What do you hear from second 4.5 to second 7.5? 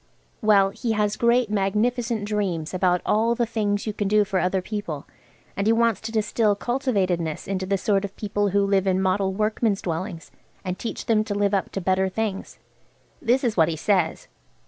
people, and he wants to distill cultivatedness